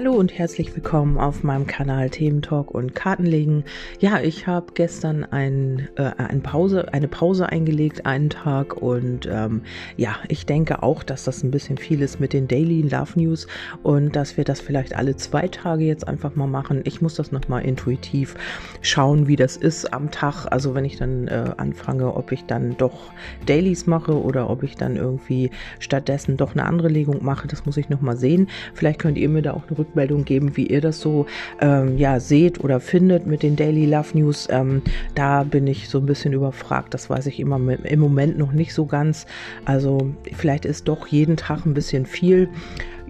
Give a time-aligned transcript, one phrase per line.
[0.00, 3.64] Hallo und herzlich willkommen auf meinem Kanal Thementalk und Kartenlegen.
[3.98, 9.60] Ja, ich habe gestern ein, äh, eine, Pause, eine Pause eingelegt, einen Tag und ähm,
[9.98, 13.46] ja, ich denke auch, dass das ein bisschen viel ist mit den Daily Love News
[13.82, 16.80] und dass wir das vielleicht alle zwei Tage jetzt einfach mal machen.
[16.84, 18.36] Ich muss das nochmal intuitiv
[18.80, 20.46] schauen, wie das ist am Tag.
[20.50, 23.12] Also wenn ich dann äh, anfange, ob ich dann doch
[23.44, 27.76] Dailies mache oder ob ich dann irgendwie stattdessen doch eine andere Legung mache, das muss
[27.76, 28.48] ich nochmal sehen.
[28.72, 29.89] Vielleicht könnt ihr mir da auch eine Rückmeldung
[30.24, 31.26] geben, wie ihr das so
[31.60, 34.48] ähm, ja, seht oder findet mit den Daily Love News.
[34.50, 34.82] Ähm,
[35.14, 36.94] da bin ich so ein bisschen überfragt.
[36.94, 39.26] Das weiß ich immer mit, im Moment noch nicht so ganz.
[39.64, 42.48] Also vielleicht ist doch jeden Tag ein bisschen viel.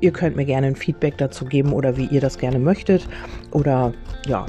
[0.00, 3.06] Ihr könnt mir gerne ein Feedback dazu geben oder wie ihr das gerne möchtet.
[3.52, 3.92] Oder
[4.26, 4.46] ja,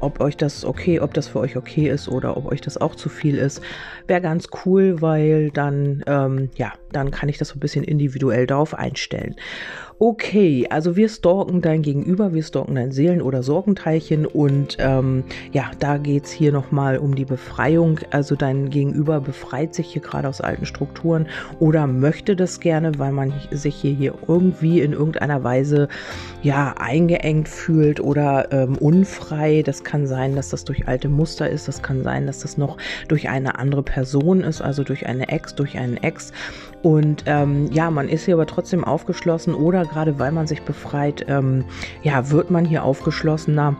[0.00, 2.94] ob euch das okay, ob das für euch okay ist oder ob euch das auch
[2.94, 3.60] zu viel ist,
[4.06, 8.46] wäre ganz cool, weil dann, ähm, ja, dann kann ich das so ein bisschen individuell
[8.46, 9.36] darauf einstellen.
[10.00, 15.70] Okay, also wir stalken dein Gegenüber, wir stalken dein Seelen- oder Sorgenteilchen und ähm, ja,
[15.78, 18.00] da geht es hier nochmal um die Befreiung.
[18.10, 21.28] Also dein Gegenüber befreit sich hier gerade aus alten Strukturen
[21.60, 25.88] oder möchte das gerne, weil man sich hier, hier irgendwie in irgendeiner Weise
[26.42, 29.62] ja eingeengt fühlt oder ähm, unfrei.
[29.62, 32.78] Das kann sein, dass das durch alte Muster ist, das kann sein, dass das noch
[33.06, 36.32] durch eine andere Person ist, also durch eine Ex, durch einen Ex.
[36.84, 41.24] Und ähm, ja, man ist hier aber trotzdem aufgeschlossen oder gerade weil man sich befreit,
[41.28, 41.64] ähm,
[42.02, 43.74] ja, wird man hier aufgeschlossener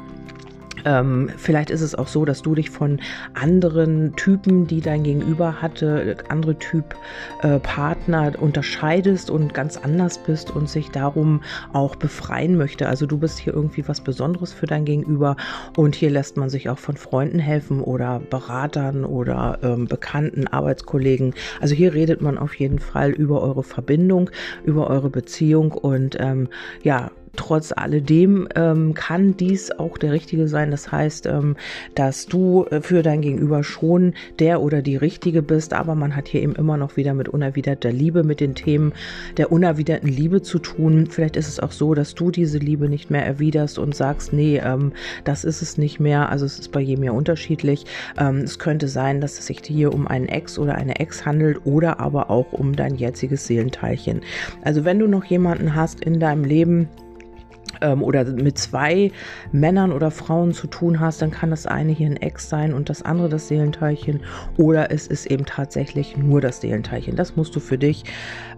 [0.85, 3.01] ähm, vielleicht ist es auch so, dass du dich von
[3.35, 6.97] anderen Typen, die dein Gegenüber hatte, andere Typ
[7.43, 12.89] äh, Partner unterscheidest und ganz anders bist und sich darum auch befreien möchte.
[12.89, 15.37] Also du bist hier irgendwie was Besonderes für dein Gegenüber
[15.77, 21.35] und hier lässt man sich auch von Freunden helfen oder Beratern oder ähm, Bekannten, Arbeitskollegen.
[21.61, 24.31] Also hier redet man auf jeden Fall über eure Verbindung,
[24.65, 26.49] über eure Beziehung und ähm,
[26.83, 30.71] ja, trotz alledem ähm, kann dies auch der Richtige sein.
[30.71, 31.57] Das heißt, ähm,
[31.95, 36.29] dass du äh, für dein Gegenüber schon der oder die Richtige bist, aber man hat
[36.29, 38.93] hier eben immer noch wieder mit unerwiderter Liebe, mit den Themen
[39.37, 41.07] der unerwiderten Liebe zu tun.
[41.11, 44.61] Vielleicht ist es auch so, dass du diese Liebe nicht mehr erwiderst und sagst, nee,
[44.65, 44.93] ähm,
[45.25, 46.29] das ist es nicht mehr.
[46.29, 47.85] Also es ist bei jedem ja unterschiedlich.
[48.19, 51.65] Ähm, es könnte sein, dass es sich hier um einen Ex oder eine Ex handelt
[51.65, 54.21] oder aber auch um dein jetziges Seelenteilchen.
[54.63, 56.89] Also wenn du noch jemanden hast in deinem Leben,
[57.85, 59.13] ähm, oder mit zwei
[59.53, 62.89] Männern oder Frauen zu tun hast, dann kann das eine hier ein Ex sein und
[62.89, 64.21] das andere das Seelenteilchen
[64.57, 67.17] oder es ist eben tatsächlich nur das Seelenteilchen.
[67.17, 68.05] Das musst du für dich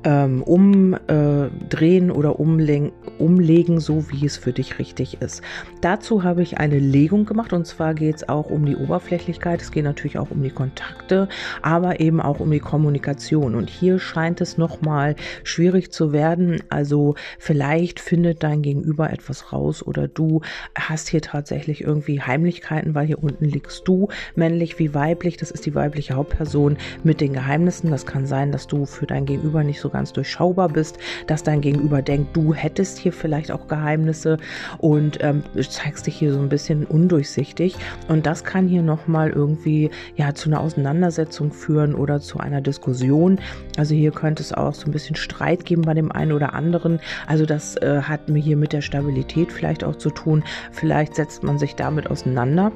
[0.04, 5.42] ähm, umdrehen oder umlegen, umlegen, so wie es für dich richtig ist.
[5.80, 9.70] Dazu habe ich eine Legung gemacht und zwar geht es auch um die Oberflächlichkeit, es
[9.70, 11.28] geht natürlich auch um die Kontakte,
[11.62, 16.62] aber eben auch um die Kommunikation und hier scheint es nochmal schwierig zu werden.
[16.68, 20.40] Also vielleicht findet dein Gegenüber etwas raus oder du
[20.74, 25.66] hast hier tatsächlich irgendwie Heimlichkeiten, weil hier unten liegst du, männlich wie weiblich, das ist
[25.66, 27.90] die weibliche Hauptperson mit den Geheimnissen.
[27.90, 31.62] Das kann sein, dass du für dein Gegenüber nicht so ganz durchschaubar bist, dass dein
[31.62, 34.36] Gegenüber denkt, du hättest hier vielleicht auch Geheimnisse
[34.78, 37.76] und ähm, zeigst dich hier so ein bisschen undurchsichtig.
[38.08, 43.40] Und das kann hier nochmal irgendwie ja zu einer Auseinandersetzung führen oder zu einer Diskussion.
[43.78, 47.00] Also hier könnte es auch so ein bisschen Streit geben bei dem einen oder anderen.
[47.26, 50.44] Also das äh, hat mir hier mit der Stabilität vielleicht auch zu tun.
[50.72, 52.70] Vielleicht setzt man sich damit auseinander.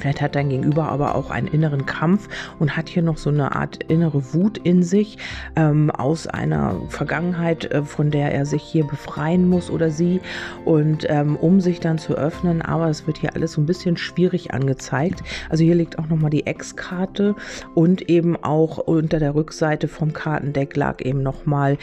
[0.00, 2.28] Vielleicht hat dein Gegenüber aber auch einen inneren Kampf
[2.58, 5.18] und hat hier noch so eine Art innere Wut in sich
[5.56, 10.20] ähm, aus einer Vergangenheit, äh, von der er sich hier befreien muss oder sie.
[10.64, 13.96] Und ähm, um sich dann zu öffnen, aber es wird hier alles so ein bisschen
[13.96, 15.22] schwierig angezeigt.
[15.48, 17.34] Also hier liegt auch nochmal die Ex-Karte
[17.74, 21.76] und eben auch unter der Rückseite vom Kartendeck lag eben nochmal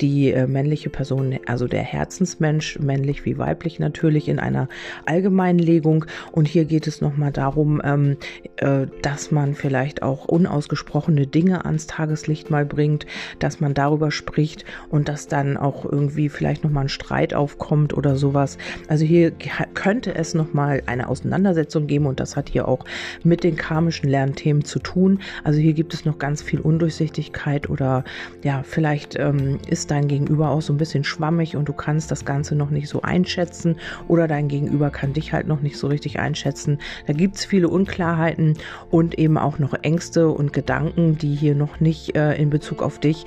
[0.00, 4.68] die äh, männliche Person, also der Herzensmensch, männlich wie weiblich natürlich, in einer
[5.06, 6.06] Allgemeinlegung.
[6.32, 8.16] Und hier geht es nochmal darum, ähm,
[8.56, 13.06] äh, dass man vielleicht auch unausgesprochene Dinge ans Tageslicht mal bringt,
[13.38, 18.16] dass man darüber spricht und dass dann auch irgendwie vielleicht nochmal ein Streit aufkommt oder
[18.16, 18.58] sowas.
[18.88, 19.32] Also hier
[19.74, 22.84] könnte es nochmal eine Auseinandersetzung geben und das hat hier auch
[23.22, 25.20] mit den karmischen Lernthemen zu tun.
[25.44, 28.04] Also hier gibt es noch ganz viel Undurchsichtigkeit oder
[28.42, 32.24] ja, vielleicht ähm, ist dein Gegenüber auch so ein bisschen schwammig und du kannst das
[32.24, 33.76] Ganze noch nicht so einschätzen
[34.08, 36.78] oder dein Gegenüber kann dich halt noch nicht so richtig einschätzen.
[37.06, 38.54] Da gibt es viele Unklarheiten
[38.90, 42.98] und eben auch noch Ängste und Gedanken, die hier noch nicht äh, in Bezug auf
[42.98, 43.26] dich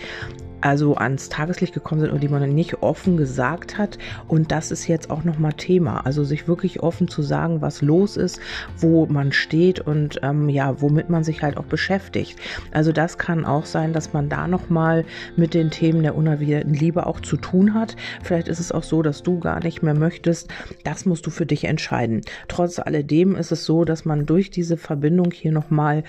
[0.63, 3.97] also ans Tageslicht gekommen sind und die man nicht offen gesagt hat.
[4.29, 6.05] Und das ist jetzt auch nochmal Thema.
[6.05, 8.39] Also sich wirklich offen zu sagen, was los ist,
[8.77, 12.39] wo man steht und ähm, ja, womit man sich halt auch beschäftigt.
[12.71, 15.03] Also das kann auch sein, dass man da nochmal
[15.35, 17.97] mit den Themen der unerwiderten Liebe auch zu tun hat.
[18.23, 20.49] Vielleicht ist es auch so, dass du gar nicht mehr möchtest.
[20.85, 22.21] Das musst du für dich entscheiden.
[22.47, 26.03] Trotz alledem ist es so, dass man durch diese Verbindung hier nochmal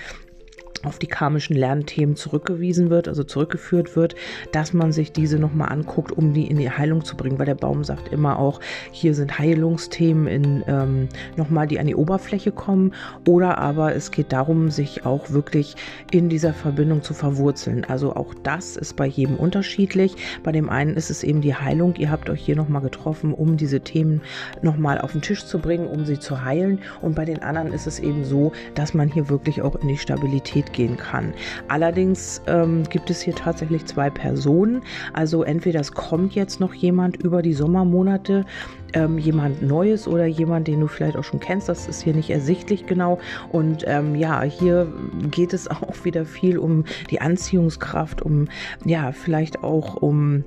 [0.85, 4.15] auf die karmischen Lernthemen zurückgewiesen wird, also zurückgeführt wird,
[4.51, 7.55] dass man sich diese nochmal anguckt, um die in die Heilung zu bringen, weil der
[7.55, 8.59] Baum sagt immer auch,
[8.91, 12.93] hier sind Heilungsthemen in ähm, nochmal, die an die Oberfläche kommen,
[13.27, 15.75] oder aber es geht darum, sich auch wirklich
[16.11, 17.85] in dieser Verbindung zu verwurzeln.
[17.85, 20.15] Also auch das ist bei jedem unterschiedlich.
[20.43, 21.95] Bei dem einen ist es eben die Heilung.
[21.95, 24.21] Ihr habt euch hier nochmal getroffen, um diese Themen
[24.61, 26.79] nochmal auf den Tisch zu bringen, um sie zu heilen.
[27.01, 29.97] Und bei den anderen ist es eben so, dass man hier wirklich auch in die
[29.97, 31.33] Stabilität gehen kann.
[31.67, 34.81] Allerdings ähm, gibt es hier tatsächlich zwei Personen.
[35.13, 38.45] Also entweder es kommt jetzt noch jemand über die Sommermonate,
[38.93, 41.69] ähm, jemand Neues oder jemand, den du vielleicht auch schon kennst.
[41.69, 43.19] Das ist hier nicht ersichtlich genau.
[43.51, 44.91] Und ähm, ja, hier
[45.31, 48.47] geht es auch wieder viel um die Anziehungskraft, um
[48.83, 50.43] ja, vielleicht auch um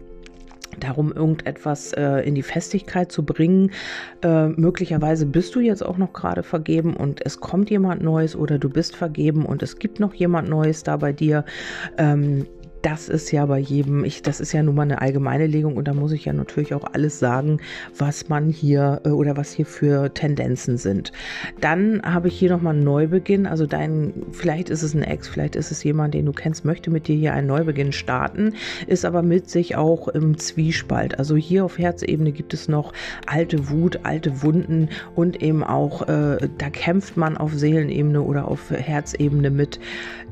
[0.80, 3.70] darum, irgendetwas äh, in die Festigkeit zu bringen.
[4.22, 8.58] Äh, möglicherweise bist du jetzt auch noch gerade vergeben und es kommt jemand Neues oder
[8.58, 11.44] du bist vergeben und es gibt noch jemand Neues da bei dir.
[11.96, 12.46] Ähm,
[12.82, 15.88] das ist ja bei jedem, ich, das ist ja nun mal eine allgemeine Legung und
[15.88, 17.60] da muss ich ja natürlich auch alles sagen,
[17.96, 21.12] was man hier äh, oder was hier für Tendenzen sind.
[21.60, 25.56] Dann habe ich hier nochmal einen Neubeginn, also dein, vielleicht ist es ein Ex, vielleicht
[25.56, 28.54] ist es jemand, den du kennst, möchte mit dir hier einen Neubeginn starten,
[28.86, 31.18] ist aber mit sich auch im Zwiespalt.
[31.18, 32.92] Also hier auf Herzebene gibt es noch
[33.26, 38.70] alte Wut, alte Wunden und eben auch, äh, da kämpft man auf Seelenebene oder auf
[38.70, 39.80] Herzebene mit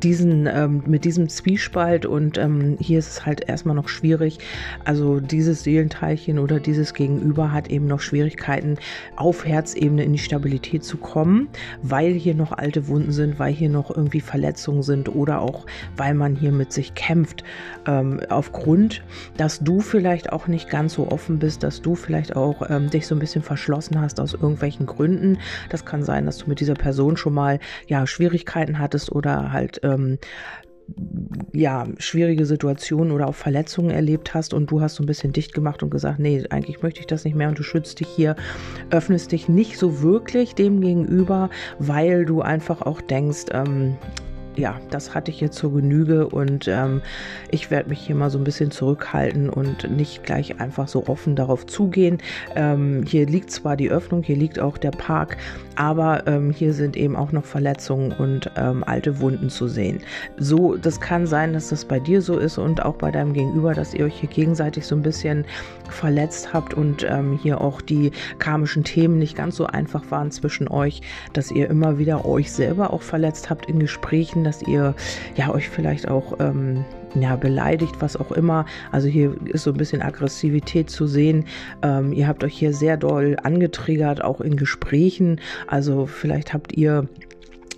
[0.02, 2.06] diesen, ähm, mit diesem Zwiespalt
[2.38, 4.38] ähm, hier ist es halt erstmal noch schwierig.
[4.84, 8.78] Also dieses Seelenteilchen oder dieses Gegenüber hat eben noch Schwierigkeiten,
[9.16, 11.48] auf Herzebene in die Stabilität zu kommen,
[11.82, 15.66] weil hier noch alte Wunden sind, weil hier noch irgendwie Verletzungen sind oder auch
[15.96, 17.44] weil man hier mit sich kämpft.
[17.86, 19.02] Ähm, aufgrund,
[19.36, 23.06] dass du vielleicht auch nicht ganz so offen bist, dass du vielleicht auch ähm, dich
[23.06, 25.38] so ein bisschen verschlossen hast aus irgendwelchen Gründen.
[25.70, 29.80] Das kann sein, dass du mit dieser Person schon mal ja Schwierigkeiten hattest oder halt
[29.82, 30.18] ähm,
[31.52, 35.52] ja, schwierige Situationen oder auch Verletzungen erlebt hast und du hast so ein bisschen dicht
[35.54, 38.36] gemacht und gesagt, nee, eigentlich möchte ich das nicht mehr und du schützt dich hier,
[38.90, 43.96] öffnest dich nicht so wirklich dem gegenüber, weil du einfach auch denkst, ähm,
[44.56, 47.02] ja, das hatte ich jetzt zur Genüge und ähm,
[47.50, 51.36] ich werde mich hier mal so ein bisschen zurückhalten und nicht gleich einfach so offen
[51.36, 52.18] darauf zugehen.
[52.54, 55.36] Ähm, hier liegt zwar die Öffnung, hier liegt auch der Park,
[55.76, 60.00] aber ähm, hier sind eben auch noch Verletzungen und ähm, alte Wunden zu sehen.
[60.38, 63.74] So, das kann sein, dass das bei dir so ist und auch bei deinem Gegenüber,
[63.74, 65.44] dass ihr euch hier gegenseitig so ein bisschen
[65.90, 70.68] verletzt habt und ähm, hier auch die karmischen Themen nicht ganz so einfach waren zwischen
[70.68, 74.94] euch, dass ihr immer wieder euch selber auch verletzt habt in Gesprächen, dass ihr
[75.36, 76.84] ja euch vielleicht auch ähm,
[77.14, 78.64] ja, beleidigt, was auch immer.
[78.92, 81.44] Also hier ist so ein bisschen Aggressivität zu sehen.
[81.82, 85.40] Ähm, ihr habt euch hier sehr doll angetriggert, auch in Gesprächen.
[85.66, 87.08] Also vielleicht habt ihr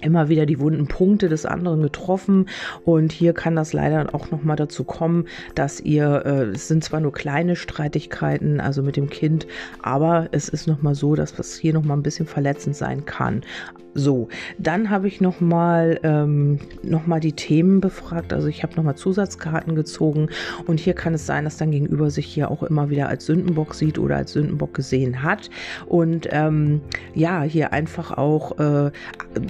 [0.01, 2.49] immer wieder die wunden Punkte des anderen getroffen
[2.85, 6.85] und hier kann das leider auch noch mal dazu kommen, dass ihr äh, es sind
[6.85, 9.47] zwar nur kleine Streitigkeiten, also mit dem Kind,
[9.83, 13.05] aber es ist noch mal so, dass das hier noch mal ein bisschen verletzend sein
[13.07, 13.43] kann.
[13.95, 18.33] So, dann habe ich noch mal ähm, noch die Themen befragt.
[18.33, 20.29] Also ich habe noch mal Zusatzkarten gezogen
[20.67, 23.75] und hier kann es sein, dass dein Gegenüber sich hier auch immer wieder als Sündenbock
[23.75, 25.51] sieht oder als Sündenbock gesehen hat
[25.87, 26.81] und ähm,
[27.15, 28.91] ja hier einfach auch äh,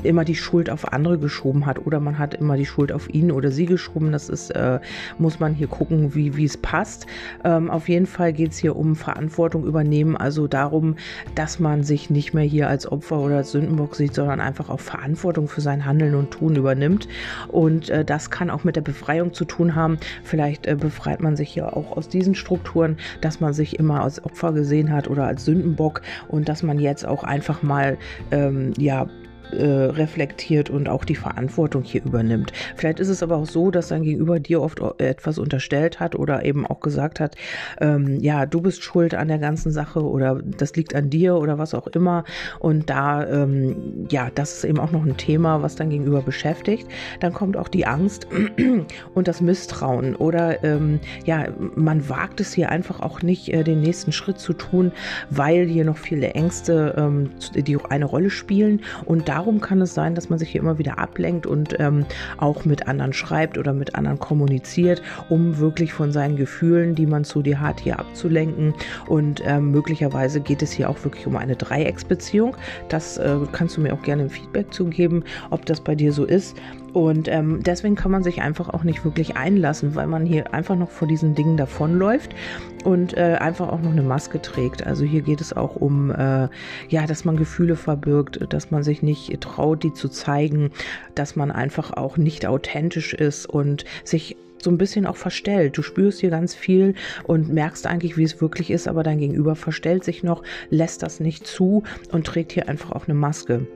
[0.02, 3.32] immer die Schuld auf andere geschoben hat oder man hat immer die Schuld auf ihn
[3.32, 4.12] oder sie geschoben.
[4.12, 4.78] Das ist, äh,
[5.18, 7.06] muss man hier gucken, wie, wie es passt.
[7.44, 10.96] Ähm, auf jeden Fall geht es hier um Verantwortung übernehmen, also darum,
[11.34, 14.80] dass man sich nicht mehr hier als Opfer oder als Sündenbock sieht, sondern einfach auch
[14.80, 17.08] Verantwortung für sein Handeln und Tun übernimmt.
[17.48, 19.98] Und äh, das kann auch mit der Befreiung zu tun haben.
[20.22, 24.24] Vielleicht äh, befreit man sich ja auch aus diesen Strukturen, dass man sich immer als
[24.24, 27.98] Opfer gesehen hat oder als Sündenbock und dass man jetzt auch einfach mal
[28.30, 29.06] ähm, ja
[29.52, 32.52] äh, reflektiert und auch die Verantwortung hier übernimmt.
[32.76, 36.44] Vielleicht ist es aber auch so, dass dein Gegenüber dir oft etwas unterstellt hat oder
[36.44, 37.36] eben auch gesagt hat,
[37.80, 41.58] ähm, ja, du bist schuld an der ganzen Sache oder das liegt an dir oder
[41.58, 42.24] was auch immer.
[42.58, 46.86] Und da, ähm, ja, das ist eben auch noch ein Thema, was dein Gegenüber beschäftigt.
[47.20, 48.26] Dann kommt auch die Angst
[49.14, 53.80] und das Misstrauen oder ähm, ja, man wagt es hier einfach auch nicht, äh, den
[53.80, 54.92] nächsten Schritt zu tun,
[55.30, 59.94] weil hier noch viele Ängste, ähm, die eine Rolle spielen und da darum kann es
[59.94, 62.04] sein, dass man sich hier immer wieder ablenkt und ähm,
[62.38, 67.22] auch mit anderen schreibt oder mit anderen kommuniziert, um wirklich von seinen Gefühlen, die man
[67.22, 68.74] zu dir hat, hier abzulenken.
[69.06, 72.56] Und ähm, möglicherweise geht es hier auch wirklich um eine Dreiecksbeziehung.
[72.88, 76.24] Das äh, kannst du mir auch gerne ein Feedback zugeben, ob das bei dir so
[76.24, 76.56] ist.
[76.98, 80.74] Und ähm, deswegen kann man sich einfach auch nicht wirklich einlassen, weil man hier einfach
[80.74, 82.34] noch vor diesen Dingen davonläuft
[82.82, 84.84] und äh, einfach auch noch eine Maske trägt.
[84.84, 86.48] Also hier geht es auch um, äh,
[86.88, 90.72] ja, dass man Gefühle verbirgt, dass man sich nicht traut, die zu zeigen,
[91.14, 95.78] dass man einfach auch nicht authentisch ist und sich so ein bisschen auch verstellt.
[95.78, 99.54] Du spürst hier ganz viel und merkst eigentlich, wie es wirklich ist, aber dein Gegenüber
[99.54, 103.68] verstellt sich noch, lässt das nicht zu und trägt hier einfach auch eine Maske.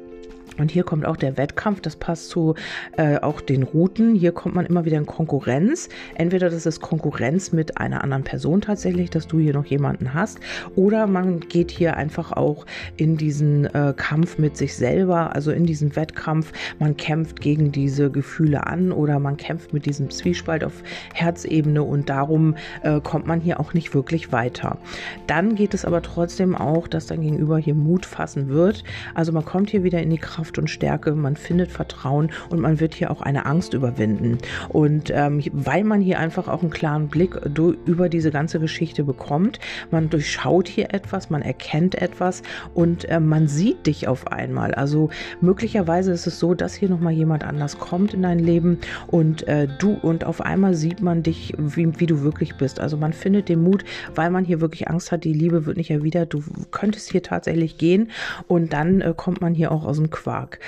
[0.58, 2.54] Und hier kommt auch der Wettkampf, das passt zu
[2.96, 4.14] äh, auch den Routen.
[4.14, 5.88] Hier kommt man immer wieder in Konkurrenz.
[6.14, 10.40] Entweder das ist Konkurrenz mit einer anderen Person tatsächlich, dass du hier noch jemanden hast,
[10.76, 12.66] oder man geht hier einfach auch
[12.96, 16.52] in diesen äh, Kampf mit sich selber, also in diesen Wettkampf.
[16.78, 20.82] Man kämpft gegen diese Gefühle an oder man kämpft mit diesem Zwiespalt auf
[21.14, 24.78] Herzebene und darum äh, kommt man hier auch nicht wirklich weiter.
[25.26, 28.84] Dann geht es aber trotzdem auch, dass dein Gegenüber hier Mut fassen wird.
[29.14, 32.58] Also man kommt hier wieder in die Kraft Kraft und Stärke, man findet Vertrauen und
[32.58, 34.38] man wird hier auch eine Angst überwinden.
[34.70, 37.36] Und ähm, weil man hier einfach auch einen klaren Blick
[37.86, 39.60] über diese ganze Geschichte bekommt,
[39.92, 42.42] man durchschaut hier etwas, man erkennt etwas
[42.74, 44.74] und äh, man sieht dich auf einmal.
[44.74, 49.46] Also möglicherweise ist es so, dass hier nochmal jemand anders kommt in dein Leben und
[49.46, 52.80] äh, du und auf einmal sieht man dich, wie, wie du wirklich bist.
[52.80, 53.84] Also man findet den Mut,
[54.16, 57.78] weil man hier wirklich Angst hat, die Liebe wird nicht erwidert, du könntest hier tatsächlich
[57.78, 58.10] gehen
[58.48, 60.31] und dann äh, kommt man hier auch aus dem Quark.
[60.32, 60.58] Quark.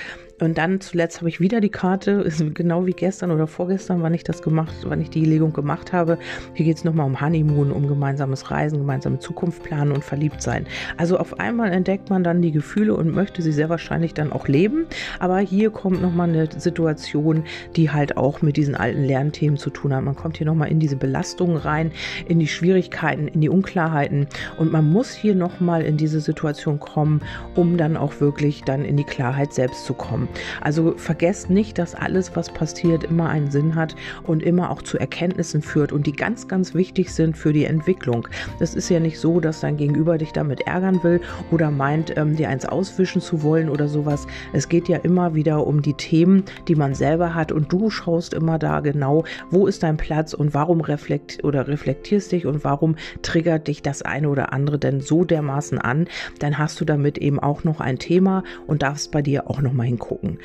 [0.41, 4.25] Und dann zuletzt habe ich wieder die Karte, genau wie gestern oder vorgestern, wann ich
[4.25, 6.19] das gemacht, wann ich die Legung gemacht habe.
[6.55, 10.67] Hier geht es nochmal um Honeymoon, um gemeinsames Reisen, gemeinsame Zukunft planen und verliebt sein.
[10.97, 14.49] Also auf einmal entdeckt man dann die Gefühle und möchte sie sehr wahrscheinlich dann auch
[14.49, 14.87] leben.
[15.21, 17.45] Aber hier kommt nochmal eine Situation,
[17.77, 20.05] die halt auch mit diesen alten Lernthemen zu tun hat.
[20.05, 21.93] Man kommt hier nochmal in diese Belastungen rein,
[22.29, 24.27] in die Schwierigkeiten, in die Unklarheiten.
[24.59, 27.23] Und man muss hier nochmal in diese Situation kommen,
[27.55, 30.24] um dann auch wirklich dann in die Klarheit selbst zu kommen.
[30.61, 34.99] Also vergesst nicht, dass alles, was passiert, immer einen Sinn hat und immer auch zu
[34.99, 38.29] Erkenntnissen führt und die ganz, ganz wichtig sind für die Entwicklung.
[38.61, 42.37] Es ist ja nicht so, dass dein Gegenüber dich damit ärgern will oder meint, ähm,
[42.37, 44.27] dir eins auswischen zu wollen oder sowas.
[44.53, 48.35] Es geht ja immer wieder um die Themen, die man selber hat und du schaust
[48.35, 52.97] immer da genau, wo ist dein Platz und warum reflekt oder reflektierst dich und warum
[53.23, 56.07] triggert dich das eine oder andere denn so dermaßen an,
[56.39, 59.73] dann hast du damit eben auch noch ein Thema und darfst bei dir auch noch
[59.73, 60.39] mal hingucken gucken.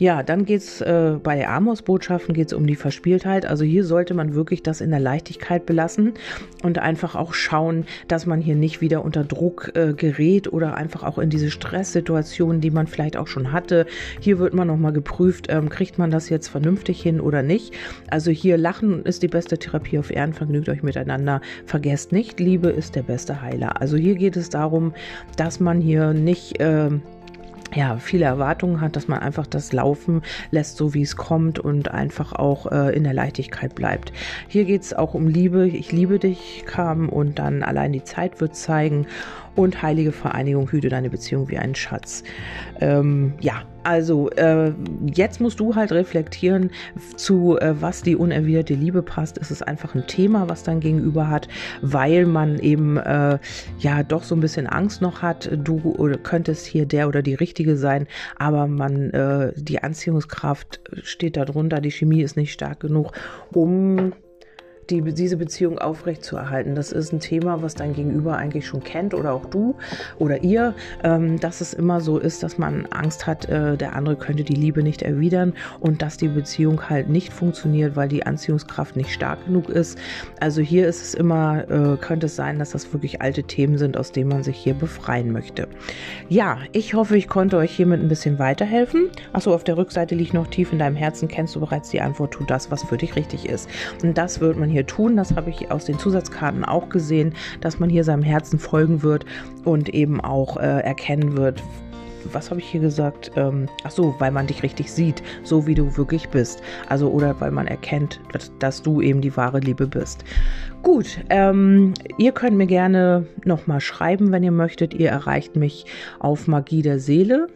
[0.00, 3.46] Ja, dann geht es äh, bei Amos-Botschaften geht's um die Verspieltheit.
[3.46, 6.14] Also hier sollte man wirklich das in der Leichtigkeit belassen
[6.64, 11.04] und einfach auch schauen, dass man hier nicht wieder unter Druck äh, gerät oder einfach
[11.04, 13.86] auch in diese Stresssituationen, die man vielleicht auch schon hatte.
[14.18, 17.72] Hier wird man nochmal geprüft, ähm, kriegt man das jetzt vernünftig hin oder nicht.
[18.10, 21.40] Also hier Lachen ist die beste Therapie auf Erden, vergnügt euch miteinander.
[21.66, 23.80] Vergesst nicht, Liebe ist der beste Heiler.
[23.80, 24.92] Also hier geht es darum,
[25.36, 26.60] dass man hier nicht...
[26.60, 26.90] Äh,
[27.74, 31.90] ja, viele Erwartungen hat, dass man einfach das laufen lässt, so wie es kommt und
[31.90, 34.12] einfach auch äh, in der Leichtigkeit bleibt.
[34.48, 35.66] Hier geht es auch um Liebe.
[35.68, 39.06] Ich liebe dich kam und dann allein die Zeit wird zeigen
[39.54, 42.22] und heilige Vereinigung hüte deine Beziehung wie einen Schatz.
[42.80, 44.72] Ähm, ja, also äh,
[45.12, 46.70] jetzt musst du halt reflektieren,
[47.16, 49.38] zu äh, was die unerwiderte Liebe passt.
[49.38, 51.48] Es ist einfach ein Thema, was dein Gegenüber hat,
[51.80, 53.38] weil man eben äh,
[53.78, 55.50] ja doch so ein bisschen Angst noch hat.
[55.52, 58.06] Du oder könntest hier der oder die Richtige sein,
[58.38, 63.12] aber man äh, die Anziehungskraft steht darunter, die Chemie ist nicht stark genug,
[63.52, 64.12] um
[64.90, 66.74] die, diese Beziehung aufrechtzuerhalten.
[66.74, 69.76] Das ist ein Thema, was dein Gegenüber eigentlich schon kennt oder auch du
[70.18, 70.74] oder ihr,
[71.04, 74.54] ähm, dass es immer so ist, dass man Angst hat, äh, der andere könnte die
[74.54, 79.44] Liebe nicht erwidern und dass die Beziehung halt nicht funktioniert, weil die Anziehungskraft nicht stark
[79.46, 79.98] genug ist.
[80.40, 83.96] Also hier ist es immer, äh, könnte es sein, dass das wirklich alte Themen sind,
[83.96, 85.68] aus denen man sich hier befreien möchte.
[86.28, 89.10] Ja, ich hoffe, ich konnte euch hiermit ein bisschen weiterhelfen.
[89.32, 92.32] Achso, auf der Rückseite liegt noch tief in deinem Herzen, kennst du bereits die Antwort,
[92.32, 93.68] tu das, was für dich richtig ist.
[94.02, 95.16] Und das wird man hier tun.
[95.16, 99.24] Das habe ich aus den Zusatzkarten auch gesehen, dass man hier seinem Herzen folgen wird
[99.64, 101.62] und eben auch äh, erkennen wird,
[102.30, 103.32] was habe ich hier gesagt?
[103.36, 106.62] Ähm, ach so, weil man dich richtig sieht, so wie du wirklich bist.
[106.88, 110.24] Also oder weil man erkennt, dass, dass du eben die wahre Liebe bist.
[110.82, 114.94] Gut, ähm, ihr könnt mir gerne nochmal schreiben, wenn ihr möchtet.
[114.94, 115.84] Ihr erreicht mich
[116.18, 117.48] auf Magie der Seele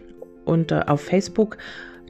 [0.45, 1.59] und äh, auf Facebook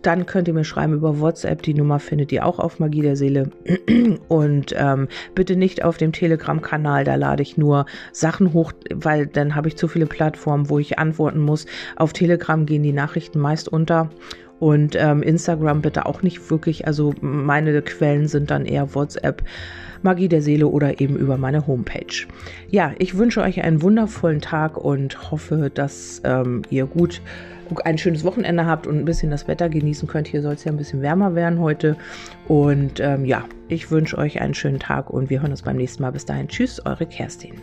[0.02, 1.62] dann könnt ihr mir schreiben über WhatsApp.
[1.62, 3.50] Die Nummer findet ihr auch auf Magie der Seele.
[4.28, 9.54] Und ähm, bitte nicht auf dem Telegram-Kanal, da lade ich nur Sachen hoch, weil dann
[9.54, 11.66] habe ich zu viele Plattformen, wo ich antworten muss.
[11.96, 14.10] Auf Telegram gehen die Nachrichten meist unter.
[14.58, 16.86] Und ähm, Instagram bitte auch nicht wirklich.
[16.86, 19.42] Also meine Quellen sind dann eher WhatsApp,
[20.02, 22.26] Magie der Seele oder eben über meine Homepage.
[22.70, 27.20] Ja, ich wünsche euch einen wundervollen Tag und hoffe, dass ähm, ihr gut
[27.84, 30.28] ein schönes Wochenende habt und ein bisschen das Wetter genießen könnt.
[30.28, 31.96] Hier soll es ja ein bisschen wärmer werden heute.
[32.48, 36.02] Und ähm, ja, ich wünsche euch einen schönen Tag und wir hören uns beim nächsten
[36.02, 36.12] Mal.
[36.12, 37.54] Bis dahin, tschüss, eure Kerstin.